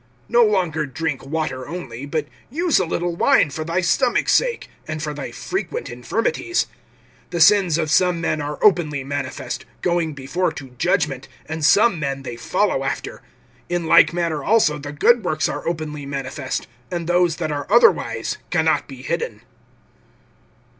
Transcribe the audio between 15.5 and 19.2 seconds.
openly manifest; and those that are otherwise can not be